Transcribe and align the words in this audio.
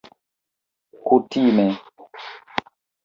kutime 1.05 1.67